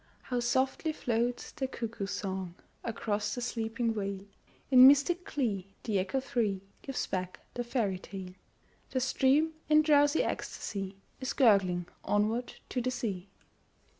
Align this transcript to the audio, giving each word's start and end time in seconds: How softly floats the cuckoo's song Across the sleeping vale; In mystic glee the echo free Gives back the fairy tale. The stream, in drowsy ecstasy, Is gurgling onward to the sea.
How 0.23 0.39
softly 0.39 0.93
floats 0.93 1.51
the 1.51 1.67
cuckoo's 1.67 2.09
song 2.09 2.55
Across 2.83 3.35
the 3.35 3.41
sleeping 3.41 3.93
vale; 3.93 4.25
In 4.71 4.87
mystic 4.87 5.23
glee 5.25 5.75
the 5.83 5.99
echo 5.99 6.19
free 6.19 6.63
Gives 6.81 7.05
back 7.05 7.41
the 7.53 7.63
fairy 7.63 7.99
tale. 7.99 8.33
The 8.89 8.99
stream, 8.99 9.53
in 9.69 9.83
drowsy 9.83 10.23
ecstasy, 10.23 10.97
Is 11.19 11.33
gurgling 11.33 11.85
onward 12.03 12.55
to 12.69 12.81
the 12.81 12.89
sea. 12.89 13.29